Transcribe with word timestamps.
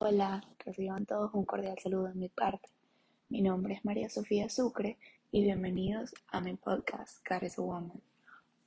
Hola, 0.00 0.44
reciban 0.64 1.06
todos 1.06 1.34
un 1.34 1.44
cordial 1.44 1.76
saludo 1.82 2.04
de 2.04 2.14
mi 2.14 2.28
parte. 2.28 2.68
Mi 3.30 3.42
nombre 3.42 3.74
es 3.74 3.84
María 3.84 4.08
Sofía 4.08 4.48
Sucre 4.48 4.96
y 5.32 5.42
bienvenidos 5.42 6.14
a 6.28 6.40
mi 6.40 6.54
podcast 6.54 7.20
Car 7.24 7.44
a 7.44 7.60
Woman. 7.60 8.00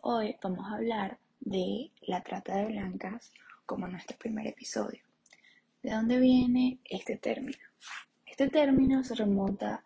Hoy 0.01 0.35
vamos 0.43 0.65
a 0.67 0.75
hablar 0.75 1.19
de 1.39 1.89
la 2.01 2.21
trata 2.21 2.57
de 2.57 2.65
blancas 2.65 3.31
como 3.65 3.87
nuestro 3.87 4.17
primer 4.17 4.45
episodio. 4.45 4.99
¿De 5.81 5.91
dónde 5.91 6.19
viene 6.19 6.79
este 6.83 7.15
término? 7.15 7.65
Este 8.25 8.49
término 8.49 9.01
se 9.05 9.15
remonta 9.15 9.85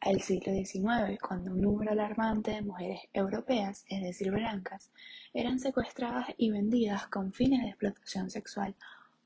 al 0.00 0.22
siglo 0.22 0.54
XIX, 0.54 1.20
cuando 1.20 1.52
un 1.52 1.60
número 1.60 1.92
alarmante 1.92 2.52
de 2.52 2.62
mujeres 2.62 3.00
europeas, 3.12 3.84
es 3.90 4.02
decir, 4.02 4.30
blancas, 4.30 4.90
eran 5.34 5.60
secuestradas 5.60 6.28
y 6.38 6.50
vendidas 6.50 7.06
con 7.08 7.34
fines 7.34 7.60
de 7.60 7.68
explotación 7.68 8.30
sexual 8.30 8.74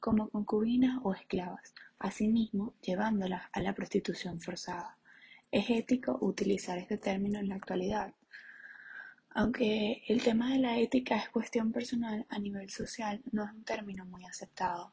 como 0.01 0.30
concubinas 0.30 0.98
o 1.03 1.14
esclavas, 1.14 1.75
asimismo 1.98 2.75
llevándolas 2.82 3.43
a 3.53 3.61
la 3.61 3.75
prostitución 3.75 4.40
forzada. 4.40 4.96
Es 5.53 5.68
ético 5.68 6.18
utilizar 6.21 6.79
este 6.79 6.96
término 6.96 7.39
en 7.39 7.49
la 7.49 7.57
actualidad. 7.57 8.14
Aunque 9.32 10.03
el 10.09 10.23
tema 10.23 10.53
de 10.53 10.59
la 10.59 10.79
ética 10.79 11.17
es 11.17 11.29
cuestión 11.29 11.71
personal, 11.71 12.26
a 12.31 12.39
nivel 12.39 12.71
social 12.71 13.21
no 13.31 13.45
es 13.45 13.53
un 13.53 13.64
término 13.64 14.04
muy 14.07 14.25
aceptado, 14.25 14.93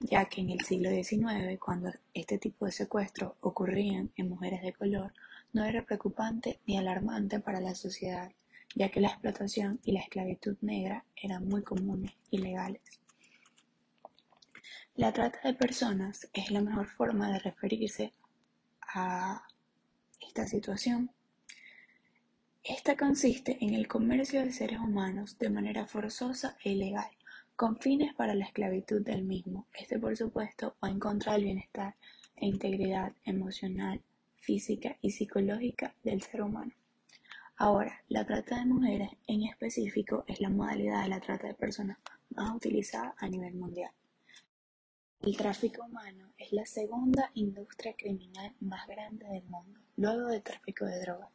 ya 0.00 0.24
que 0.24 0.40
en 0.40 0.50
el 0.50 0.62
siglo 0.62 0.90
XIX, 0.90 1.58
cuando 1.60 1.92
este 2.14 2.38
tipo 2.38 2.64
de 2.66 2.72
secuestros 2.72 3.34
ocurrían 3.40 4.10
en 4.16 4.28
mujeres 4.28 4.62
de 4.62 4.72
color, 4.72 5.12
no 5.52 5.64
era 5.64 5.84
preocupante 5.84 6.58
ni 6.66 6.78
alarmante 6.78 7.40
para 7.40 7.60
la 7.60 7.74
sociedad, 7.74 8.32
ya 8.74 8.88
que 8.90 9.00
la 9.00 9.08
explotación 9.08 9.80
y 9.84 9.92
la 9.92 10.00
esclavitud 10.00 10.56
negra 10.60 11.04
eran 11.16 11.46
muy 11.46 11.62
comunes 11.62 12.12
y 12.30 12.38
legales. 12.38 12.82
La 14.94 15.12
trata 15.12 15.38
de 15.44 15.54
personas 15.54 16.28
es 16.32 16.50
la 16.50 16.60
mejor 16.60 16.86
forma 16.86 17.32
de 17.32 17.38
referirse 17.38 18.12
a 18.94 19.42
esta 20.20 20.46
situación. 20.46 21.10
Esta 22.64 22.96
consiste 22.96 23.56
en 23.60 23.74
el 23.74 23.88
comercio 23.88 24.44
de 24.44 24.52
seres 24.52 24.78
humanos 24.78 25.38
de 25.38 25.50
manera 25.50 25.86
forzosa 25.86 26.56
e 26.62 26.72
ilegal, 26.72 27.10
con 27.56 27.78
fines 27.78 28.14
para 28.14 28.34
la 28.34 28.44
esclavitud 28.44 29.00
del 29.00 29.22
mismo. 29.22 29.66
Este, 29.72 29.98
por 29.98 30.16
supuesto, 30.16 30.76
va 30.82 30.90
en 30.90 30.98
contra 30.98 31.32
del 31.32 31.44
bienestar 31.44 31.94
e 32.36 32.46
integridad 32.46 33.12
emocional, 33.24 34.02
física 34.36 34.96
y 35.00 35.12
psicológica 35.12 35.94
del 36.02 36.22
ser 36.22 36.42
humano. 36.42 36.72
Ahora, 37.56 38.02
la 38.08 38.24
trata 38.24 38.58
de 38.60 38.66
mujeres 38.66 39.10
en 39.26 39.44
específico 39.44 40.24
es 40.28 40.40
la 40.40 40.48
modalidad 40.48 41.02
de 41.02 41.08
la 41.08 41.20
trata 41.20 41.48
de 41.48 41.54
personas 41.54 41.98
más 42.30 42.54
utilizada 42.54 43.14
a 43.18 43.28
nivel 43.28 43.54
mundial. 43.54 43.90
El 45.20 45.36
tráfico 45.36 45.84
humano 45.84 46.32
es 46.38 46.52
la 46.52 46.64
segunda 46.64 47.32
industria 47.34 47.92
criminal 47.94 48.54
más 48.60 48.86
grande 48.86 49.26
del 49.26 49.42
mundo, 49.44 49.80
luego 49.96 50.28
del 50.28 50.42
tráfico 50.42 50.84
de 50.84 51.00
drogas, 51.00 51.30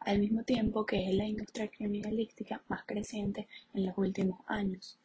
al 0.00 0.18
mismo 0.18 0.42
tiempo 0.42 0.84
que 0.84 1.08
es 1.08 1.14
la 1.14 1.24
industria 1.24 1.70
criminalística 1.70 2.60
más 2.66 2.84
creciente 2.84 3.46
en 3.74 3.86
los 3.86 3.96
últimos 3.96 4.40
años. 4.48 4.98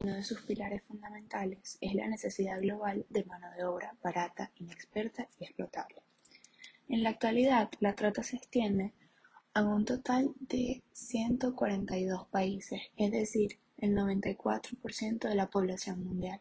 Uno 0.00 0.14
de 0.14 0.24
sus 0.24 0.40
pilares 0.40 0.82
fundamentales 0.84 1.76
es 1.82 1.94
la 1.94 2.08
necesidad 2.08 2.58
global 2.58 3.04
de 3.10 3.24
mano 3.24 3.46
de 3.54 3.64
obra 3.64 3.94
barata, 4.02 4.50
inexperta 4.56 5.28
y 5.38 5.44
explotable. 5.44 6.02
En 6.88 7.02
la 7.02 7.10
actualidad, 7.10 7.70
la 7.80 7.94
trata 7.94 8.22
se 8.22 8.36
extiende 8.36 8.94
a 9.52 9.62
un 9.62 9.84
total 9.84 10.32
de 10.40 10.82
142 10.92 12.26
países, 12.28 12.80
es 12.96 13.10
decir, 13.12 13.58
el 13.76 13.94
94% 13.94 15.28
de 15.28 15.34
la 15.34 15.50
población 15.50 16.02
mundial. 16.02 16.40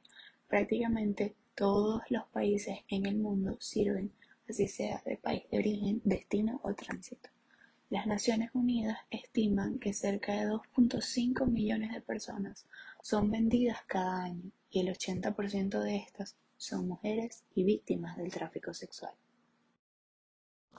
Prácticamente 0.51 1.33
todos 1.55 2.01
los 2.09 2.27
países 2.27 2.79
en 2.89 3.05
el 3.05 3.15
mundo 3.15 3.55
sirven, 3.61 4.11
así 4.49 4.67
sea 4.67 5.01
de 5.05 5.15
país 5.15 5.43
de 5.49 5.59
origen, 5.59 6.01
destino 6.03 6.59
o 6.65 6.73
tránsito. 6.73 7.29
Las 7.89 8.05
Naciones 8.05 8.49
Unidas 8.53 8.97
estiman 9.09 9.79
que 9.79 9.93
cerca 9.93 10.33
de 10.33 10.49
2.5 10.49 11.47
millones 11.47 11.93
de 11.93 12.01
personas 12.01 12.65
son 13.01 13.31
vendidas 13.31 13.77
cada 13.87 14.25
año 14.25 14.51
y 14.69 14.81
el 14.81 14.89
80% 14.89 15.79
de 15.79 15.95
estas 15.95 16.35
son 16.57 16.85
mujeres 16.85 17.45
y 17.55 17.63
víctimas 17.63 18.17
del 18.17 18.29
tráfico 18.29 18.73
sexual. 18.73 19.13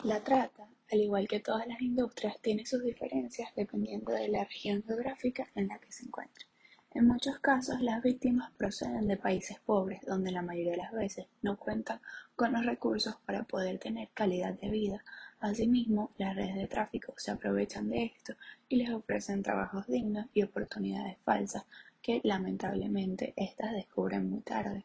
La 0.05 0.23
trata, 0.23 0.69
al 0.91 1.01
igual 1.01 1.27
que 1.27 1.41
todas 1.41 1.67
las 1.67 1.81
industrias, 1.81 2.39
tiene 2.43 2.67
sus 2.67 2.83
diferencias 2.83 3.49
dependiendo 3.57 4.13
de 4.13 4.29
la 4.29 4.45
región 4.45 4.83
geográfica 4.83 5.49
en 5.55 5.69
la 5.69 5.79
que 5.79 5.91
se 5.91 6.05
encuentra. 6.05 6.52
En 6.95 7.07
muchos 7.07 7.39
casos, 7.39 7.81
las 7.81 8.03
víctimas 8.03 8.53
proceden 8.53 9.09
de 9.09 9.17
países 9.17 9.59
pobres, 9.61 10.03
donde 10.05 10.31
la 10.31 10.43
mayoría 10.43 10.73
de 10.73 10.77
las 10.77 10.93
veces 10.93 11.27
no 11.41 11.57
cuentan 11.57 12.03
con 12.37 12.53
los 12.53 12.67
recursos 12.67 13.17
para 13.25 13.45
poder 13.45 13.79
tener 13.79 14.11
calidad 14.13 14.53
de 14.61 14.69
vida. 14.69 15.03
Asimismo, 15.41 16.11
las 16.19 16.37
redes 16.37 16.55
de 16.55 16.67
tráfico 16.67 17.15
se 17.17 17.31
aprovechan 17.31 17.89
de 17.89 18.05
esto 18.05 18.35
y 18.69 18.77
les 18.77 18.91
ofrecen 18.91 19.43
trabajos 19.43 19.87
dignos 19.87 20.27
y 20.35 20.43
oportunidades 20.43 21.17
falsas 21.25 21.65
que 22.03 22.21
lamentablemente 22.25 23.33
éstas 23.37 23.73
descubren 23.73 24.29
muy 24.29 24.43
tarde. 24.43 24.85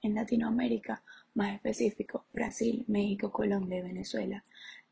En 0.00 0.14
Latinoamérica, 0.14 1.02
más 1.34 1.54
específico, 1.54 2.24
Brasil, 2.32 2.86
México, 2.88 3.30
Colombia 3.30 3.80
y 3.80 3.82
Venezuela, 3.82 4.42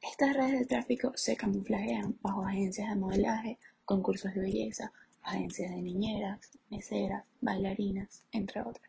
estas 0.02 0.36
redes 0.36 0.58
de 0.58 0.66
tráfico 0.66 1.12
se 1.14 1.38
camuflajean 1.38 2.18
bajo 2.20 2.44
agencias 2.44 2.90
de 2.90 2.96
modelaje, 2.96 3.58
concursos 3.86 4.34
de 4.34 4.42
belleza, 4.42 4.92
agencias 5.26 5.70
de 5.70 5.82
niñeras, 5.82 6.50
meseras, 6.70 7.24
bailarinas, 7.40 8.22
entre 8.30 8.60
otras. 8.62 8.88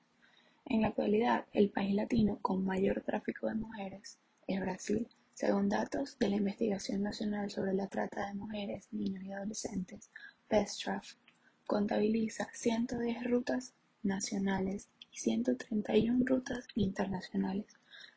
En 0.65 0.81
la 0.81 0.89
actualidad, 0.89 1.45
el 1.51 1.69
país 1.71 1.95
latino 1.95 2.37
con 2.41 2.63
mayor 2.63 3.01
tráfico 3.01 3.47
de 3.47 3.55
mujeres 3.55 4.19
es 4.45 4.59
Brasil, 4.59 5.07
según 5.33 5.67
datos 5.67 6.17
de 6.19 6.29
la 6.29 6.35
Investigación 6.35 7.01
Nacional 7.01 7.49
sobre 7.49 7.73
la 7.73 7.87
Trata 7.87 8.27
de 8.27 8.35
Mujeres, 8.35 8.87
Niños 8.91 9.23
y 9.23 9.31
Adolescentes, 9.31 10.11
PESTRAF, 10.47 11.13
contabiliza 11.65 12.47
110 12.53 13.23
rutas 13.23 13.73
nacionales 14.03 14.89
y 15.11 15.17
131 15.17 16.23
rutas 16.23 16.67
internacionales, 16.75 17.65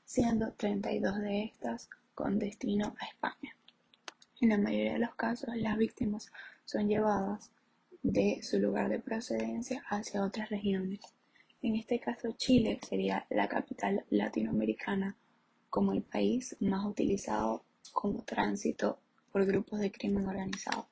siendo 0.05 0.53
32 0.53 1.21
de 1.21 1.45
estas 1.45 1.89
con 2.15 2.39
destino 2.39 2.95
a 3.01 3.07
España. 3.07 3.57
En 4.43 4.51
la 4.51 4.59
mayoría 4.59 4.93
de 4.95 4.99
los 4.99 5.15
casos, 5.15 5.57
las 5.57 5.79
víctimas 5.79 6.31
son 6.65 6.89
llevadas 6.89 7.51
de 8.03 8.43
su 8.43 8.59
lugar 8.59 8.89
de 8.89 8.99
procedencia 8.99 9.83
hacia 9.89 10.25
otras 10.25 10.49
regiones. 10.49 11.01
En 11.63 11.77
este 11.77 12.01
caso, 12.01 12.33
Chile 12.37 12.81
sería 12.89 13.27
la 13.29 13.49
capital 13.49 14.05
latinoamericana 14.09 15.17
como 15.69 15.93
el 15.93 16.03
país 16.03 16.57
más 16.61 16.85
utilizado 16.85 17.65
como 17.93 18.23
tránsito 18.23 18.99
por 19.31 19.45
grupos 19.45 19.81
de 19.81 19.93
crimen 19.93 20.27
organizado. 20.27 20.89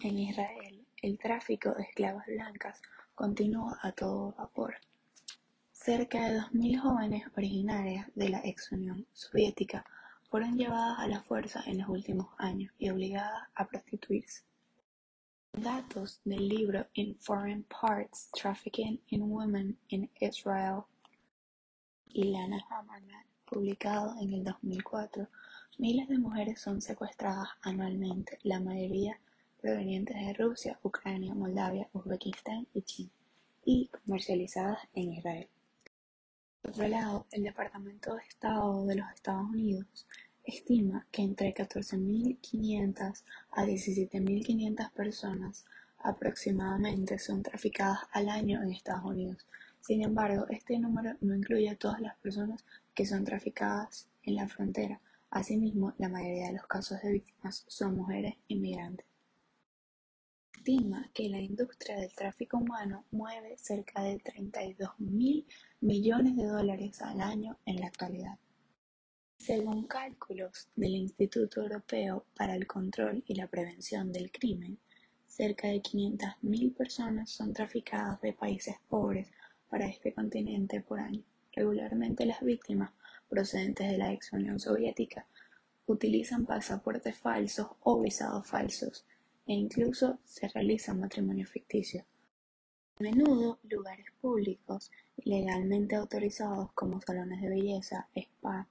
En 0.00 0.18
Israel, 0.18 0.84
el 1.02 1.18
tráfico 1.18 1.72
de 1.72 1.82
esclavas 1.82 2.26
blancas 2.26 2.80
continúa 3.14 3.78
a 3.82 3.92
todo 3.92 4.32
vapor. 4.32 4.74
Cerca 5.70 6.28
de 6.28 6.40
2.000 6.40 6.78
jóvenes 6.80 7.24
originarias 7.36 8.08
de 8.14 8.28
la 8.30 8.40
ex 8.44 8.72
Unión 8.72 9.06
Soviética 9.12 9.84
fueron 10.30 10.56
llevadas 10.56 10.98
a 10.98 11.06
la 11.08 11.20
fuerza 11.22 11.62
en 11.66 11.78
los 11.78 11.88
últimos 11.88 12.28
años 12.38 12.72
y 12.78 12.88
obligadas 12.88 13.48
a 13.54 13.66
prostituirse. 13.66 14.42
Datos 15.54 16.22
del 16.24 16.48
libro 16.48 16.86
In 16.94 17.14
Foreign 17.20 17.64
Parts: 17.64 18.30
Trafficking 18.32 18.98
in 19.08 19.30
Women 19.30 19.76
in 19.90 20.08
Israel, 20.18 20.86
Ilana 22.14 22.64
Hammerman, 22.70 23.26
publicado 23.44 24.14
en 24.18 24.32
el 24.32 24.44
2004, 24.44 25.28
miles 25.76 26.08
de 26.08 26.16
mujeres 26.16 26.58
son 26.58 26.80
secuestradas 26.80 27.50
anualmente, 27.60 28.38
la 28.44 28.60
mayoría 28.60 29.20
provenientes 29.60 30.16
de 30.16 30.32
Rusia, 30.32 30.78
Ucrania, 30.82 31.34
Moldavia, 31.34 31.86
Uzbekistán 31.92 32.66
y 32.72 32.80
China, 32.80 33.10
y 33.62 33.88
comercializadas 33.88 34.78
en 34.94 35.12
Israel. 35.12 35.48
Por 36.62 36.70
otro 36.70 36.88
lado, 36.88 37.26
el 37.30 37.42
Departamento 37.42 38.14
de 38.14 38.22
Estado 38.22 38.86
de 38.86 38.94
los 38.94 39.12
Estados 39.12 39.50
Unidos 39.50 40.06
estima 40.44 41.06
que 41.10 41.22
entre 41.22 41.54
14.500 41.54 43.22
a 43.52 43.64
17.500 43.64 44.90
personas 44.92 45.64
aproximadamente 45.98 47.18
son 47.18 47.42
traficadas 47.42 48.00
al 48.12 48.28
año 48.28 48.62
en 48.62 48.70
Estados 48.70 49.04
Unidos. 49.04 49.46
Sin 49.80 50.02
embargo, 50.02 50.46
este 50.48 50.78
número 50.78 51.16
no 51.20 51.34
incluye 51.34 51.68
a 51.70 51.76
todas 51.76 52.00
las 52.00 52.16
personas 52.18 52.64
que 52.94 53.06
son 53.06 53.24
traficadas 53.24 54.08
en 54.22 54.36
la 54.36 54.48
frontera. 54.48 55.00
Asimismo, 55.30 55.94
la 55.98 56.08
mayoría 56.08 56.48
de 56.48 56.54
los 56.54 56.66
casos 56.66 57.00
de 57.02 57.12
víctimas 57.12 57.64
son 57.66 57.96
mujeres 57.96 58.34
inmigrantes. 58.48 59.06
Estima 60.54 61.10
que 61.12 61.28
la 61.28 61.40
industria 61.40 61.96
del 61.96 62.14
tráfico 62.14 62.58
humano 62.58 63.04
mueve 63.10 63.56
cerca 63.58 64.02
de 64.02 64.18
32 64.18 64.90
mil 64.98 65.44
millones 65.80 66.36
de 66.36 66.46
dólares 66.46 67.02
al 67.02 67.20
año 67.20 67.58
en 67.66 67.80
la 67.80 67.86
actualidad. 67.86 68.38
Según 69.42 69.88
cálculos 69.88 70.68
del 70.76 70.94
Instituto 70.94 71.62
Europeo 71.62 72.26
para 72.36 72.54
el 72.54 72.64
Control 72.64 73.24
y 73.26 73.34
la 73.34 73.48
Prevención 73.48 74.12
del 74.12 74.30
Crimen, 74.30 74.78
cerca 75.26 75.66
de 75.66 75.82
500.000 75.82 76.76
personas 76.76 77.30
son 77.30 77.52
traficadas 77.52 78.20
de 78.20 78.34
países 78.34 78.76
pobres 78.88 79.32
para 79.68 79.88
este 79.88 80.14
continente 80.14 80.80
por 80.80 81.00
año. 81.00 81.24
Regularmente 81.50 82.24
las 82.24 82.40
víctimas 82.40 82.92
procedentes 83.28 83.90
de 83.90 83.98
la 83.98 84.12
ex 84.12 84.32
Unión 84.32 84.60
Soviética 84.60 85.26
utilizan 85.86 86.46
pasaportes 86.46 87.18
falsos 87.18 87.66
o 87.80 88.00
visados 88.00 88.46
falsos 88.46 89.04
e 89.44 89.54
incluso 89.54 90.20
se 90.24 90.46
realizan 90.46 91.00
matrimonios 91.00 91.50
ficticios. 91.50 92.04
A 93.00 93.02
menudo 93.02 93.58
lugares 93.64 94.06
públicos 94.20 94.92
legalmente 95.16 95.96
autorizados 95.96 96.70
como 96.74 97.00
salones 97.00 97.40
de 97.42 97.48
belleza, 97.48 98.06
spa 98.14 98.68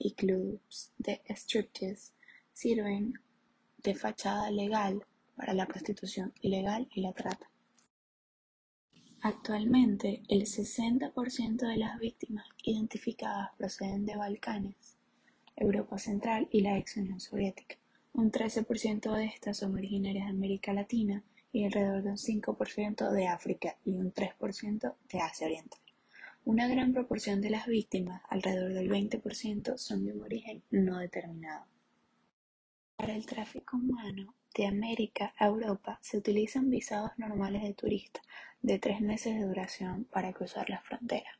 y 0.00 0.14
clubs 0.14 0.92
de 0.98 1.20
striptease 1.28 2.12
sirven 2.52 3.14
de 3.78 3.94
fachada 3.94 4.50
legal 4.50 5.04
para 5.36 5.54
la 5.54 5.66
prostitución 5.66 6.32
ilegal 6.40 6.88
y 6.92 7.02
la 7.02 7.12
trata. 7.12 7.48
Actualmente, 9.22 10.22
el 10.28 10.46
60% 10.46 11.68
de 11.68 11.76
las 11.76 11.98
víctimas 11.98 12.46
identificadas 12.64 13.50
proceden 13.58 14.06
de 14.06 14.16
Balcanes, 14.16 14.96
Europa 15.56 15.98
Central 15.98 16.48
y 16.50 16.62
la 16.62 16.78
ex 16.78 16.96
Unión 16.96 17.20
Soviética. 17.20 17.76
Un 18.14 18.32
13% 18.32 19.14
de 19.14 19.26
estas 19.26 19.58
son 19.58 19.74
originarias 19.74 20.24
de 20.24 20.30
América 20.30 20.72
Latina 20.72 21.22
y 21.52 21.64
alrededor 21.64 22.02
de 22.02 22.10
un 22.10 22.16
5% 22.16 23.10
de 23.10 23.28
África 23.28 23.76
y 23.84 23.92
un 23.92 24.12
3% 24.12 24.94
de 25.12 25.20
Asia 25.20 25.46
Oriental. 25.46 25.80
Una 26.44 26.68
gran 26.68 26.92
proporción 26.92 27.40
de 27.40 27.50
las 27.50 27.66
víctimas, 27.66 28.22
alrededor 28.28 28.72
del 28.72 28.90
20%, 28.90 29.76
son 29.76 30.04
de 30.04 30.12
un 30.12 30.22
origen 30.22 30.62
no 30.70 30.98
determinado. 30.98 31.66
Para 32.96 33.14
el 33.14 33.26
tráfico 33.26 33.76
humano, 33.76 34.34
de 34.54 34.66
América 34.66 35.32
a 35.38 35.46
Europa 35.46 35.98
se 36.02 36.18
utilizan 36.18 36.70
visados 36.70 37.12
normales 37.18 37.62
de 37.62 37.74
turista 37.74 38.20
de 38.62 38.78
tres 38.78 39.00
meses 39.00 39.34
de 39.34 39.46
duración 39.46 40.04
para 40.04 40.32
cruzar 40.32 40.68
la 40.70 40.80
frontera. 40.80 41.38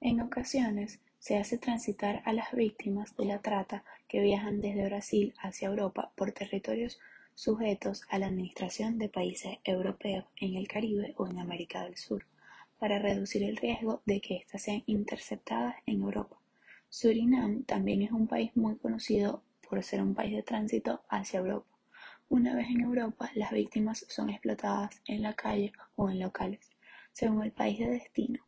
En 0.00 0.20
ocasiones 0.20 1.00
se 1.18 1.38
hace 1.38 1.56
transitar 1.56 2.22
a 2.24 2.32
las 2.32 2.52
víctimas 2.52 3.16
de 3.16 3.24
la 3.24 3.40
trata 3.40 3.84
que 4.08 4.20
viajan 4.20 4.60
desde 4.60 4.84
Brasil 4.84 5.34
hacia 5.40 5.68
Europa 5.68 6.12
por 6.16 6.32
territorios 6.32 6.98
sujetos 7.34 8.02
a 8.10 8.18
la 8.18 8.26
administración 8.26 8.98
de 8.98 9.08
países 9.08 9.58
europeos 9.64 10.26
en 10.36 10.56
el 10.56 10.68
Caribe 10.68 11.14
o 11.16 11.26
en 11.26 11.38
América 11.38 11.84
del 11.84 11.96
Sur, 11.96 12.26
para 12.82 12.98
reducir 12.98 13.44
el 13.44 13.56
riesgo 13.56 14.02
de 14.06 14.20
que 14.20 14.38
éstas 14.38 14.62
sean 14.62 14.82
interceptadas 14.86 15.76
en 15.86 16.02
Europa. 16.02 16.36
Surinam 16.88 17.62
también 17.62 18.02
es 18.02 18.10
un 18.10 18.26
país 18.26 18.50
muy 18.56 18.74
conocido 18.74 19.44
por 19.68 19.80
ser 19.84 20.02
un 20.02 20.16
país 20.16 20.34
de 20.34 20.42
tránsito 20.42 21.04
hacia 21.08 21.38
Europa. 21.38 21.78
Una 22.28 22.56
vez 22.56 22.66
en 22.70 22.80
Europa, 22.80 23.30
las 23.36 23.52
víctimas 23.52 24.04
son 24.08 24.30
explotadas 24.30 25.00
en 25.06 25.22
la 25.22 25.34
calle 25.34 25.72
o 25.94 26.10
en 26.10 26.18
locales, 26.18 26.72
según 27.12 27.44
el 27.44 27.52
país 27.52 27.78
de 27.78 27.88
destino. 27.88 28.44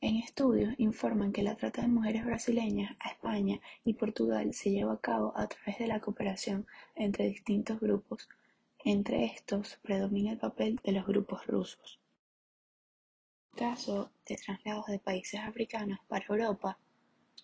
En 0.00 0.16
estudios 0.16 0.72
informan 0.78 1.30
que 1.30 1.42
la 1.42 1.56
trata 1.56 1.82
de 1.82 1.88
mujeres 1.88 2.24
brasileñas 2.24 2.96
a 3.00 3.10
España 3.10 3.60
y 3.84 3.92
Portugal 3.92 4.54
se 4.54 4.70
lleva 4.70 4.94
a 4.94 5.00
cabo 5.00 5.34
a 5.36 5.46
través 5.46 5.78
de 5.78 5.88
la 5.88 6.00
cooperación 6.00 6.66
entre 6.94 7.28
distintos 7.28 7.80
grupos. 7.80 8.30
Entre 8.82 9.26
estos 9.26 9.78
predomina 9.82 10.32
el 10.32 10.38
papel 10.38 10.80
de 10.82 10.92
los 10.92 11.06
grupos 11.06 11.46
rusos. 11.46 11.99
En 13.52 13.58
caso 13.58 14.10
de 14.26 14.36
traslados 14.36 14.86
de 14.86 14.98
países 14.98 15.40
africanos 15.40 15.98
para 16.08 16.24
Europa, 16.28 16.78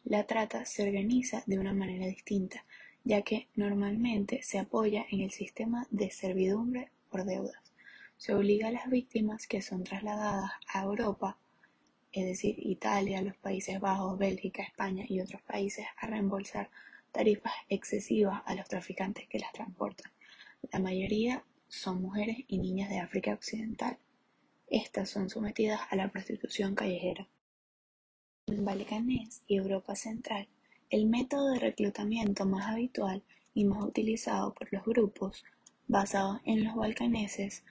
la 0.05 0.25
trata 0.25 0.65
se 0.65 0.83
organiza 0.83 1.43
de 1.47 1.59
una 1.59 1.75
manera 1.75 2.07
distinta, 2.07 2.65
ya 3.05 3.23
que 3.23 3.49
normalmente 3.55 4.43
se 4.43 4.59
apoya 4.59 5.05
en 5.11 5.21
el 5.21 5.31
sistema 5.31 5.87
de 5.91 6.11
servidumbre 6.11 6.91
por 7.11 7.25
deudas. 7.25 7.61
Se 8.17 8.35
obliga 8.35 8.69
a 8.69 8.71
las 8.73 8.89
víctimas 8.89 9.47
que 9.47 9.63
son 9.63 9.85
trasladadas 9.85 10.53
a 10.73 10.83
Europa, 10.85 11.39
es 12.13 12.25
decir, 12.25 12.55
Italia, 12.59 13.21
los 13.21 13.37
Países 13.37 13.81
Bajos, 13.81 14.17
Bélgica, 14.17 14.63
España 14.63 15.05
y 15.09 15.21
otros 15.21 15.43
países, 15.43 15.87
a 15.99 16.07
reembolsar 16.07 16.71
tarifas 17.13 17.53
excesivas 17.69 18.43
a 18.47 18.55
los 18.55 18.69
traficantes 18.69 19.29
que 19.29 19.39
las 19.39 19.53
transportan. 19.53 20.11
La 20.73 20.79
mayoría 20.79 21.45
son 21.69 22.01
mujeres 22.01 22.39
y 22.47 22.59
niñas 22.59 22.91
de 22.91 23.01
África 23.01 23.35
Occidental. 23.35 23.99
Estas 24.69 25.11
son 25.11 25.31
sometidas 25.31 25.81
a 25.91 25.97
la 25.97 26.09
prostitución 26.09 26.75
callejera. 26.75 27.29
En 28.47 28.65
Balcanes 28.65 29.43
y 29.47 29.57
Europa 29.57 29.95
Central 29.95 30.49
el 30.89 31.07
método 31.07 31.51
de 31.51 31.59
reclutamiento 31.59 32.47
más 32.47 32.67
habitual 32.69 33.25
y 33.55 33.65
más 33.65 33.83
utilizado 33.83 34.55
por 34.55 34.73
los 34.73 34.85
grupos 34.85 35.45
basados 35.89 36.41
en 36.45 36.65
los 36.65 36.77
balcaneses 36.77 37.65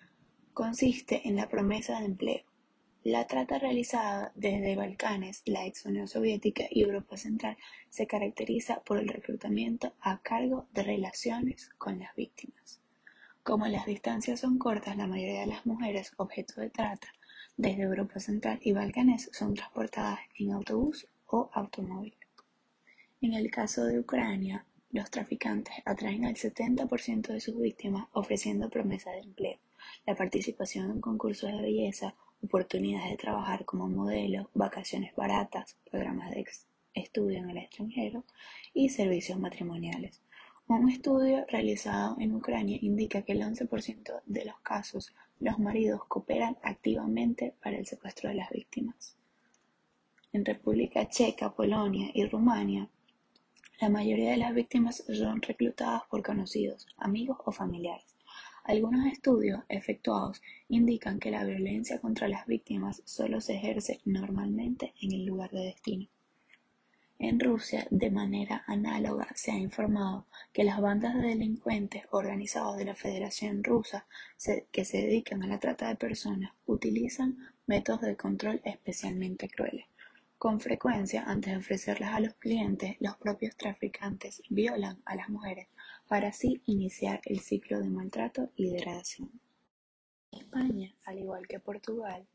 consiste 0.53 1.27
en 1.27 1.37
la 1.37 1.47
promesa 1.47 1.99
de 1.99 2.05
empleo. 2.05 2.43
La 3.03 3.27
trata 3.27 3.59
realizada 3.59 4.31
desde 4.35 4.75
Balcanes, 4.75 5.43
la 5.45 5.65
ex 5.65 5.85
Unión 5.85 6.07
Soviética 6.07 6.63
y 6.69 6.81
Europa 6.81 7.17
Central 7.17 7.57
se 7.89 8.07
caracteriza 8.07 8.81
por 8.83 8.97
el 8.97 9.07
reclutamiento 9.07 9.93
a 10.01 10.21
cargo 10.21 10.67
de 10.73 10.83
relaciones 10.83 11.69
con 11.77 11.99
las 11.99 12.15
víctimas. 12.15 12.81
Como 13.45 13.67
las 13.67 13.85
distancias 13.85 14.39
son 14.39 14.57
cortas, 14.57 14.97
la 14.97 15.05
mayoría 15.05 15.41
de 15.41 15.45
las 15.45 15.67
mujeres 15.67 16.13
objeto 16.17 16.59
de 16.59 16.71
trata 16.71 17.13
desde 17.55 17.83
Europa 17.83 18.19
Central 18.19 18.57
y 18.63 18.71
Balcanes 18.71 19.29
son 19.33 19.53
transportadas 19.53 20.17
en 20.39 20.51
autobús 20.51 21.07
o 21.27 21.51
automóvil. 21.53 22.15
En 23.21 23.35
el 23.35 23.51
caso 23.51 23.85
de 23.85 23.99
Ucrania, 23.99 24.65
los 24.89 25.11
traficantes 25.11 25.75
atraen 25.85 26.25
al 26.25 26.33
70% 26.33 27.27
de 27.27 27.39
sus 27.39 27.55
víctimas 27.59 28.07
ofreciendo 28.13 28.67
promesas 28.67 29.13
de 29.13 29.19
empleo, 29.19 29.59
la 30.07 30.15
participación 30.15 30.89
en 30.89 30.99
concursos 30.99 31.51
de 31.51 31.61
belleza, 31.61 32.15
oportunidades 32.43 33.11
de 33.11 33.17
trabajar 33.17 33.63
como 33.63 33.87
modelo, 33.87 34.49
vacaciones 34.55 35.15
baratas, 35.15 35.77
programas 35.91 36.31
de 36.31 36.47
estudio 36.95 37.37
en 37.37 37.51
el 37.51 37.57
extranjero 37.57 38.23
y 38.73 38.89
servicios 38.89 39.37
matrimoniales. 39.37 40.19
Un 40.67 40.89
estudio 40.89 41.45
realizado 41.47 42.17
en 42.19 42.33
Ucrania 42.33 42.79
indica 42.81 43.21
que 43.21 43.33
el 43.33 43.41
11% 43.41 44.21
de 44.25 44.45
los 44.45 44.59
casos 44.61 45.13
los 45.39 45.59
maridos 45.59 46.01
cooperan 46.07 46.57
activamente 46.63 47.53
para 47.61 47.77
el 47.77 47.85
secuestro 47.85 48.29
de 48.29 48.35
las 48.35 48.49
víctimas. 48.49 49.15
En 50.33 50.43
República 50.43 51.07
Checa, 51.07 51.53
Polonia 51.53 52.09
y 52.15 52.25
Rumania, 52.25 52.89
la 53.79 53.89
mayoría 53.89 54.31
de 54.31 54.37
las 54.37 54.55
víctimas 54.55 55.03
son 55.07 55.39
reclutadas 55.43 56.01
por 56.09 56.23
conocidos, 56.23 56.87
amigos 56.97 57.37
o 57.45 57.51
familiares. 57.51 58.15
Algunos 58.63 59.05
estudios 59.05 59.59
efectuados 59.69 60.41
indican 60.67 61.19
que 61.19 61.29
la 61.29 61.43
violencia 61.43 62.01
contra 62.01 62.27
las 62.27 62.47
víctimas 62.47 63.03
solo 63.05 63.39
se 63.39 63.53
ejerce 63.53 64.01
normalmente 64.05 64.95
en 64.99 65.11
el 65.11 65.25
lugar 65.25 65.51
de 65.51 65.65
destino. 65.65 66.07
En 67.17 67.39
Rusia, 67.39 67.87
de 67.91 68.11
manera 68.11 68.65
análoga, 68.67 69.27
se 69.35 69.51
ha 69.51 69.57
informado 69.57 70.27
que 70.51 70.65
las 70.65 70.81
bandas 70.81 71.15
de 71.15 71.29
delincuentes 71.29 72.03
organizados 72.11 72.75
de 72.75 72.83
la 72.83 72.95
Federación 72.95 73.63
Rusa 73.63 74.05
que 74.71 74.83
se 74.83 74.97
dedican 74.97 75.41
a 75.41 75.47
la 75.47 75.59
trata 75.59 75.87
de 75.87 75.95
personas 75.95 76.51
utilizan 76.65 77.37
métodos 77.67 78.01
de 78.01 78.17
control 78.17 78.61
especialmente 78.65 79.49
crueles. 79.49 79.85
Con 80.37 80.59
frecuencia, 80.59 81.23
antes 81.23 81.53
de 81.53 81.59
ofrecerlas 81.59 82.13
a 82.13 82.19
los 82.19 82.33
clientes, 82.33 82.97
los 82.99 83.15
propios 83.15 83.55
traficantes 83.55 84.43
violan 84.49 85.01
a 85.05 85.15
las 85.15 85.29
mujeres 85.29 85.69
para 86.09 86.27
así 86.27 86.61
iniciar 86.65 87.21
el 87.23 87.39
ciclo 87.39 87.79
de 87.79 87.89
maltrato 87.89 88.51
y 88.57 88.69
degradación. 88.69 89.31
España, 90.31 90.93
al 91.05 91.19
igual 91.19 91.47
que 91.47 91.61
Portugal, 91.61 92.27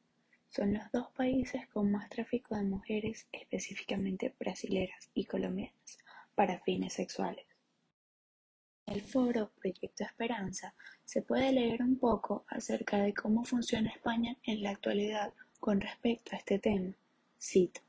son 0.51 0.75
los 0.75 0.91
dos 0.93 1.09
países 1.13 1.69
con 1.69 1.91
más 1.93 2.09
tráfico 2.09 2.57
de 2.57 2.65
mujeres, 2.65 3.29
específicamente 3.31 4.35
brasileras 4.39 5.09
y 5.15 5.25
colombianas, 5.25 5.99
para 6.35 6.59
fines 6.61 6.93
sexuales. 6.93 7.47
En 8.87 8.95
el 8.95 9.03
foro 9.03 9.53
Proyecto 9.61 10.03
Esperanza 10.03 10.75
se 11.05 11.23
puede 11.23 11.53
leer 11.53 11.83
un 11.83 11.97
poco 11.97 12.45
acerca 12.49 12.99
de 12.99 13.15
cómo 13.15 13.45
funciona 13.45 13.91
España 13.91 14.37
en 14.43 14.63
la 14.63 14.71
actualidad 14.71 15.33
con 15.61 15.81
respecto 15.81 16.35
a 16.35 16.39
este 16.39 16.59
tema. 16.59 16.95
Cito. 17.41 17.81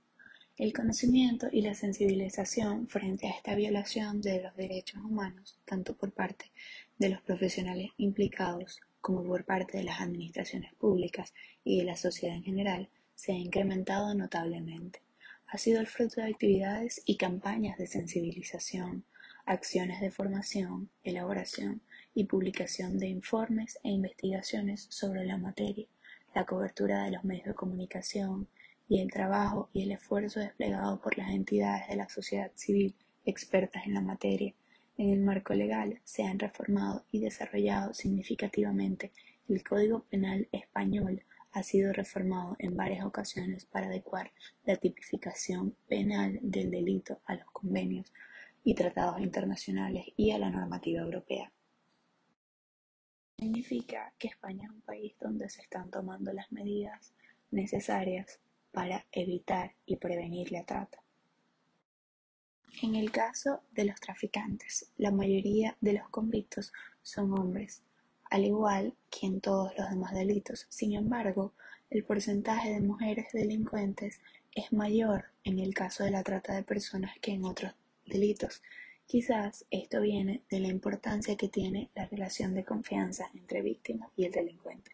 El 0.55 0.73
conocimiento 0.73 1.47
y 1.51 1.61
la 1.61 1.73
sensibilización 1.73 2.87
frente 2.87 3.25
a 3.27 3.31
esta 3.31 3.55
violación 3.55 4.21
de 4.21 4.43
los 4.43 4.55
derechos 4.55 5.01
humanos, 5.03 5.57
tanto 5.65 5.95
por 5.95 6.11
parte 6.11 6.51
de 6.99 7.09
los 7.09 7.21
profesionales 7.21 7.89
implicados 7.97 8.79
como 9.01 9.23
por 9.23 9.43
parte 9.43 9.77
de 9.77 9.83
las 9.83 9.99
administraciones 9.99 10.73
públicas 10.75 11.33
y 11.63 11.79
de 11.79 11.85
la 11.85 11.95
sociedad 11.95 12.35
en 12.35 12.43
general, 12.43 12.89
se 13.15 13.33
ha 13.33 13.35
incrementado 13.35 14.13
notablemente. 14.13 15.01
Ha 15.47 15.57
sido 15.57 15.81
el 15.81 15.87
fruto 15.87 16.21
de 16.21 16.27
actividades 16.27 17.01
y 17.05 17.17
campañas 17.17 17.77
de 17.77 17.87
sensibilización, 17.87 19.03
acciones 19.45 19.99
de 19.99 20.11
formación, 20.11 20.89
elaboración 21.03 21.81
y 22.13 22.25
publicación 22.25 22.97
de 22.97 23.07
informes 23.07 23.79
e 23.83 23.89
investigaciones 23.89 24.87
sobre 24.89 25.25
la 25.25 25.37
materia, 25.37 25.87
la 26.33 26.45
cobertura 26.45 27.03
de 27.03 27.11
los 27.11 27.23
medios 27.23 27.47
de 27.47 27.53
comunicación, 27.53 28.47
y 28.91 28.99
el 28.99 29.09
trabajo 29.09 29.69
y 29.71 29.83
el 29.83 29.91
esfuerzo 29.93 30.41
desplegado 30.41 30.99
por 30.99 31.17
las 31.17 31.31
entidades 31.31 31.87
de 31.87 31.95
la 31.95 32.09
sociedad 32.09 32.51
civil 32.55 32.93
expertas 33.25 33.85
en 33.85 33.93
la 33.93 34.01
materia. 34.01 34.53
En 35.01 35.09
el 35.09 35.21
marco 35.21 35.55
legal 35.55 35.99
se 36.03 36.21
han 36.21 36.37
reformado 36.37 37.05
y 37.11 37.21
desarrollado 37.21 37.91
significativamente 37.91 39.11
el 39.49 39.63
Código 39.63 40.03
Penal 40.03 40.47
español 40.51 41.23
ha 41.53 41.63
sido 41.63 41.91
reformado 41.91 42.55
en 42.59 42.77
varias 42.77 43.03
ocasiones 43.03 43.65
para 43.65 43.87
adecuar 43.87 44.31
la 44.63 44.75
tipificación 44.75 45.75
penal 45.87 46.37
del 46.43 46.69
delito 46.69 47.19
a 47.25 47.33
los 47.33 47.45
convenios 47.45 48.13
y 48.63 48.75
tratados 48.75 49.19
internacionales 49.21 50.05
y 50.17 50.29
a 50.29 50.37
la 50.37 50.51
normativa 50.51 51.01
europea. 51.01 51.51
Significa 53.39 54.13
que 54.19 54.27
España 54.27 54.65
es 54.65 54.69
un 54.69 54.81
país 54.81 55.15
donde 55.19 55.49
se 55.49 55.63
están 55.63 55.89
tomando 55.89 56.31
las 56.31 56.51
medidas 56.51 57.11
necesarias 57.49 58.39
para 58.71 59.07
evitar 59.11 59.73
y 59.87 59.95
prevenir 59.95 60.51
la 60.51 60.63
trata. 60.63 61.01
En 62.81 62.95
el 62.95 63.11
caso 63.11 63.61
de 63.71 63.85
los 63.85 63.99
traficantes, 63.99 64.91
la 64.97 65.11
mayoría 65.11 65.77
de 65.81 65.93
los 65.93 66.09
convictos 66.09 66.73
son 67.03 67.31
hombres, 67.37 67.83
al 68.31 68.45
igual 68.45 68.95
que 69.09 69.27
en 69.27 69.39
todos 69.39 69.71
los 69.77 69.89
demás 69.89 70.13
delitos. 70.13 70.65
Sin 70.69 70.93
embargo, 70.93 71.53
el 71.91 72.03
porcentaje 72.03 72.73
de 72.73 72.81
mujeres 72.81 73.27
delincuentes 73.33 74.19
es 74.55 74.73
mayor 74.73 75.25
en 75.43 75.59
el 75.59 75.73
caso 75.75 76.03
de 76.03 76.11
la 76.11 76.23
trata 76.23 76.55
de 76.55 76.63
personas 76.63 77.11
que 77.21 77.33
en 77.33 77.45
otros 77.45 77.73
delitos. 78.07 78.63
Quizás 79.05 79.65
esto 79.69 80.01
viene 80.01 80.41
de 80.49 80.61
la 80.61 80.69
importancia 80.69 81.35
que 81.35 81.49
tiene 81.49 81.91
la 81.93 82.07
relación 82.07 82.55
de 82.55 82.63
confianza 82.63 83.29
entre 83.35 83.61
víctima 83.61 84.09
y 84.15 84.25
el 84.25 84.31
delincuente. 84.31 84.91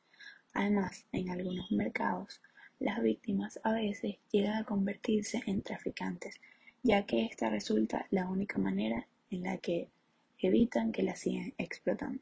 Además, 0.53 1.05
en 1.11 1.29
algunos 1.29 1.71
mercados, 1.71 2.41
las 2.79 3.01
víctimas 3.01 3.59
a 3.63 3.71
veces 3.73 4.17
llegan 4.31 4.57
a 4.57 4.65
convertirse 4.65 5.41
en 5.45 5.61
traficantes, 5.61 6.41
ya 6.83 7.05
que 7.05 7.25
esta 7.25 7.49
resulta 7.49 8.07
la 8.11 8.27
única 8.27 8.59
manera 8.59 9.07
en 9.29 9.43
la 9.43 9.57
que 9.57 9.89
evitan 10.39 10.91
que 10.91 11.03
la 11.03 11.15
sigan 11.15 11.53
explotando. 11.57 12.21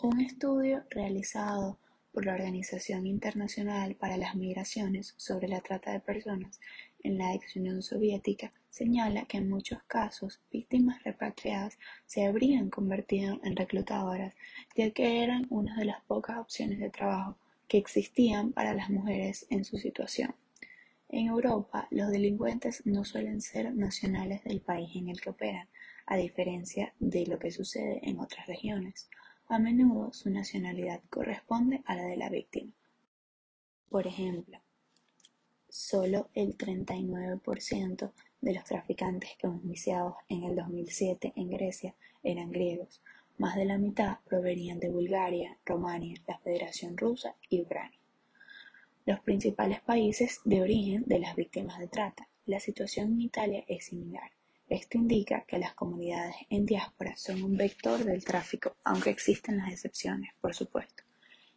Un 0.00 0.20
estudio 0.20 0.84
realizado 0.90 1.78
por 2.12 2.24
la 2.24 2.34
Organización 2.34 3.06
Internacional 3.06 3.94
para 3.94 4.16
las 4.16 4.34
Migraciones 4.34 5.14
sobre 5.16 5.48
la 5.48 5.60
trata 5.60 5.92
de 5.92 6.00
personas 6.00 6.60
en 7.02 7.18
la 7.18 7.34
ex 7.34 7.56
Unión 7.56 7.82
Soviética 7.82 8.52
señala 8.70 9.24
que 9.26 9.38
en 9.38 9.48
muchos 9.48 9.82
casos 9.84 10.40
víctimas 10.52 11.02
repatriadas 11.02 11.78
se 12.06 12.26
habrían 12.26 12.70
convertido 12.70 13.40
en 13.42 13.56
reclutadoras, 13.56 14.34
ya 14.76 14.90
que 14.90 15.22
eran 15.22 15.46
una 15.50 15.76
de 15.76 15.84
las 15.84 16.02
pocas 16.04 16.38
opciones 16.38 16.78
de 16.78 16.90
trabajo 16.90 17.36
que 17.66 17.78
existían 17.78 18.52
para 18.52 18.74
las 18.74 18.90
mujeres 18.90 19.46
en 19.50 19.64
su 19.64 19.78
situación. 19.78 20.34
En 21.10 21.28
Europa, 21.28 21.88
los 21.90 22.10
delincuentes 22.10 22.84
no 22.84 23.02
suelen 23.02 23.40
ser 23.40 23.74
nacionales 23.74 24.44
del 24.44 24.60
país 24.60 24.90
en 24.94 25.08
el 25.08 25.20
que 25.20 25.30
operan, 25.30 25.66
a 26.06 26.16
diferencia 26.16 26.94
de 27.00 27.26
lo 27.26 27.38
que 27.38 27.50
sucede 27.50 28.00
en 28.02 28.20
otras 28.20 28.46
regiones. 28.46 29.08
A 29.48 29.58
menudo 29.58 30.12
su 30.12 30.28
nacionalidad 30.28 31.00
corresponde 31.08 31.82
a 31.86 31.94
la 31.94 32.02
de 32.02 32.16
la 32.18 32.28
víctima. 32.28 32.72
Por 33.88 34.06
ejemplo, 34.06 34.60
solo 35.68 36.28
el 36.34 36.58
39% 36.58 38.12
de 38.42 38.54
los 38.54 38.64
traficantes 38.64 39.30
enjuiciados 39.42 40.14
en 40.28 40.44
el 40.44 40.56
2007 40.56 41.32
en 41.36 41.48
Grecia 41.48 41.94
eran 42.22 42.52
griegos, 42.52 43.02
más 43.38 43.56
de 43.56 43.64
la 43.64 43.78
mitad 43.78 44.18
provenían 44.26 44.78
de 44.78 44.90
Bulgaria, 44.90 45.56
Rumania, 45.64 46.20
la 46.26 46.38
Federación 46.38 46.98
Rusa 46.98 47.34
y 47.48 47.62
Ucrania. 47.62 47.97
Los 49.08 49.20
principales 49.20 49.80
países 49.80 50.42
de 50.44 50.60
origen 50.60 51.02
de 51.06 51.18
las 51.18 51.34
víctimas 51.34 51.78
de 51.78 51.88
trata. 51.88 52.28
La 52.44 52.60
situación 52.60 53.12
en 53.12 53.22
Italia 53.22 53.64
es 53.66 53.86
similar. 53.86 54.30
Esto 54.68 54.98
indica 54.98 55.46
que 55.48 55.58
las 55.58 55.72
comunidades 55.72 56.36
en 56.50 56.66
diáspora 56.66 57.16
son 57.16 57.42
un 57.42 57.56
vector 57.56 58.04
del 58.04 58.22
tráfico, 58.22 58.76
aunque 58.84 59.08
existen 59.08 59.56
las 59.56 59.72
excepciones, 59.72 60.34
por 60.42 60.54
supuesto. 60.54 61.04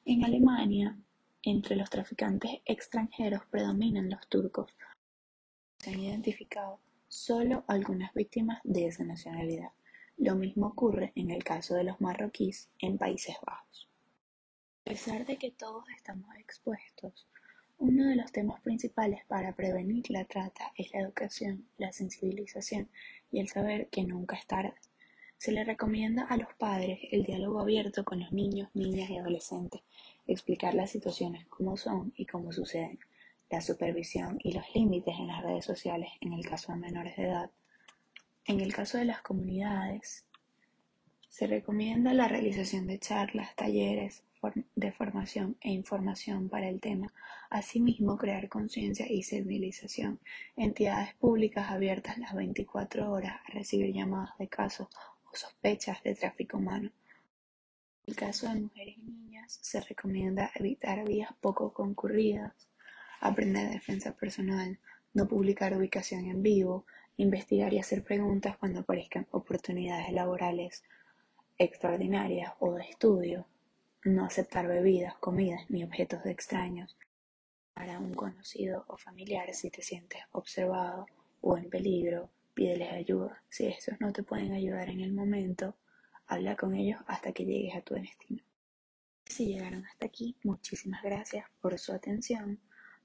En 0.06 0.24
Alemania, 0.24 0.98
entre 1.44 1.76
los 1.76 1.90
traficantes 1.90 2.62
extranjeros 2.64 3.42
predominan 3.52 4.10
los 4.10 4.26
turcos. 4.30 4.74
Se 5.80 5.90
han 5.90 6.00
identificado 6.00 6.80
solo 7.10 7.66
algunas 7.68 8.14
víctimas 8.14 8.62
de 8.64 8.88
esa 8.88 9.04
nacionalidad. 9.04 9.74
Lo 10.16 10.36
mismo 10.36 10.68
ocurre 10.68 11.12
en 11.16 11.32
el 11.32 11.44
caso 11.44 11.76
de 11.76 11.84
los 11.84 12.00
marroquíes 12.00 12.70
en 12.80 12.98
Países 12.98 13.36
Bajos. 13.46 13.90
A 14.80 14.84
pesar 14.86 15.26
de 15.26 15.36
que 15.36 15.52
todos 15.52 15.84
estamos 15.90 16.34
expuestos 16.38 17.28
uno 17.82 18.08
de 18.08 18.16
los 18.16 18.32
temas 18.32 18.62
principales 18.62 19.26
para 19.26 19.56
prevenir 19.56 20.12
la 20.12 20.24
trata 20.26 20.72
es 20.78 20.94
la 20.94 21.00
educación, 21.00 21.66
la 21.80 21.92
sensibilización 21.92 22.88
y 23.32 23.40
el 23.40 23.48
saber 23.48 23.88
que 23.88 24.04
nunca 24.04 24.36
es 24.36 24.46
tarde. 24.46 24.76
Se 25.38 25.52
le 25.52 25.64
recomienda 25.64 26.26
a 26.26 26.38
los 26.38 26.54
padres 26.54 27.00
el 27.12 27.24
diálogo 27.24 27.60
abierto 27.60 28.04
con 28.04 28.20
los 28.20 28.32
niños, 28.32 28.70
niñas 28.76 29.10
y 29.10 29.18
adolescentes, 29.18 29.82
explicar 30.28 30.76
las 30.76 30.92
situaciones 30.92 31.48
como 31.48 31.76
son 31.76 32.14
y 32.16 32.28
cómo 32.28 32.52
suceden, 32.52 33.00
la 33.50 33.62
supervisión 33.62 34.38
y 34.44 34.54
los 34.54 34.66
límites 34.76 35.16
en 35.18 35.28
las 35.28 35.42
redes 35.42 35.66
sociales 35.66 36.12
en 36.22 36.34
el 36.34 36.46
caso 36.46 36.74
de 36.74 36.78
menores 36.78 37.18
de 37.18 37.24
edad. 37.24 37.50
En 38.46 38.60
el 38.62 38.76
caso 38.76 39.00
de 39.00 39.06
las 39.06 39.24
comunidades, 39.24 40.28
se 41.30 41.48
recomienda 41.48 42.14
la 42.14 42.28
realización 42.28 42.86
de 42.86 43.00
charlas, 43.00 43.56
talleres, 43.56 44.24
de 44.76 44.92
formación 44.92 45.56
e 45.62 45.70
información 45.70 46.50
para 46.50 46.68
el 46.68 46.80
tema, 46.80 47.14
asimismo 47.50 48.18
crear 48.18 48.50
conciencia 48.50 49.06
y 49.08 49.22
civilización, 49.22 50.20
entidades 50.56 51.14
públicas 51.16 51.70
abiertas 51.70 52.18
las 52.18 52.34
24 52.34 53.12
horas 53.12 53.40
a 53.48 53.52
recibir 53.52 53.94
llamadas 53.94 54.36
de 54.40 54.48
casos 54.48 54.88
o 55.32 55.36
sospechas 55.36 56.02
de 56.04 56.16
tráfico 56.16 56.58
humano. 56.58 56.90
En 58.08 58.14
el 58.14 58.16
caso 58.16 58.50
de 58.50 58.56
mujeres 58.56 58.98
y 58.98 59.04
niñas, 59.04 59.60
se 59.62 59.80
recomienda 59.80 60.52
evitar 60.56 61.06
vías 61.08 61.32
poco 61.40 61.72
concurridas, 61.72 62.54
aprender 63.20 63.70
defensa 63.70 64.16
personal, 64.16 64.80
no 65.14 65.28
publicar 65.28 65.78
ubicación 65.78 66.26
en 66.26 66.42
vivo, 66.42 66.86
investigar 67.18 67.74
y 67.74 67.80
hacer 67.80 68.04
preguntas 68.04 68.58
cuando 68.58 68.80
aparezcan 68.80 69.28
oportunidades 69.30 70.12
laborales 70.12 70.84
extraordinarias 71.60 72.54
o 72.60 72.74
de 72.74 72.86
estudio, 72.86 73.46
no 74.04 74.26
aceptar 74.26 74.68
bebidas, 74.68 75.16
comidas 75.20 75.70
ni 75.70 75.84
objetos 75.84 76.24
de 76.24 76.32
extraños 76.32 76.98
para 77.74 78.00
un 78.00 78.14
conocido 78.14 78.86
o 78.88 78.98
familiar 78.98 79.54
si 79.54 79.70
te 79.70 79.82
sientes 79.82 80.22
observado 80.32 81.06
o 81.42 81.58
en 81.58 81.70
peligro, 81.70 82.30
pídeles 82.54 82.92
ayuda. 82.92 83.44
Si 83.50 83.68
estos 83.68 84.00
no 84.00 84.12
te 84.12 84.24
pueden 84.24 84.54
ayudar 84.54 84.90
en 84.90 85.02
el 85.02 85.14
momento, 85.14 85.76
habla 86.28 86.56
con 86.56 86.76
ellos 86.76 87.00
hasta 87.08 87.32
que 87.32 87.46
llegues 87.46 87.76
a 87.76 87.82
tu 87.82 87.94
destino. 87.96 88.44
Si 89.26 89.46
llegaron 89.46 89.86
hasta 89.86 90.08
aquí, 90.08 90.36
muchísimas 90.44 91.02
gracias 91.04 91.46
por 91.62 91.78
su 91.78 91.94
atención. 91.94 92.60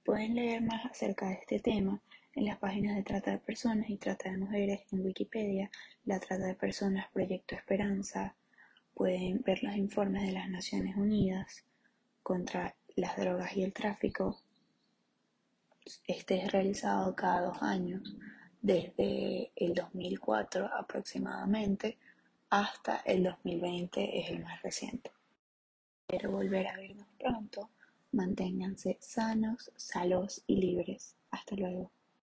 Pueden 0.04 0.34
leer 0.34 0.62
más 0.62 0.84
acerca 0.86 1.28
de 1.28 1.34
este 1.34 1.60
tema 1.60 2.02
en 2.34 2.44
las 2.44 2.58
páginas 2.58 2.96
de 2.96 3.02
trata 3.02 3.30
de 3.30 3.38
personas 3.38 3.88
y 3.88 3.96
trata 3.96 4.30
de 4.30 4.38
mujeres 4.38 4.80
en 4.92 5.04
Wikipedia, 5.04 5.70
la 6.04 6.20
trata 6.20 6.46
de 6.46 6.54
personas 6.54 7.06
Proyecto 7.12 7.54
Esperanza, 7.54 8.34
pueden 8.96 9.42
ver 9.42 9.62
los 9.62 9.76
informes 9.76 10.22
de 10.22 10.32
las 10.32 10.48
Naciones 10.48 10.96
Unidas 10.96 11.62
contra 12.22 12.74
las 12.96 13.14
drogas 13.18 13.54
y 13.54 13.62
el 13.62 13.74
tráfico. 13.74 14.40
Este 16.06 16.42
es 16.42 16.50
realizado 16.50 17.14
cada 17.14 17.42
dos 17.42 17.58
años, 17.60 18.16
desde 18.62 19.52
el 19.54 19.74
2004 19.74 20.70
aproximadamente 20.72 21.98
hasta 22.48 23.02
el 23.04 23.24
2020 23.24 24.18
es 24.18 24.30
el 24.30 24.42
más 24.42 24.62
reciente. 24.62 25.10
Espero 26.08 26.30
volver 26.30 26.66
a 26.66 26.76
vernos 26.76 27.06
pronto. 27.18 27.68
Manténganse 28.12 28.96
sanos, 28.98 29.70
salos 29.76 30.42
y 30.46 30.56
libres. 30.56 31.16
Hasta 31.30 31.54
luego. 31.54 31.90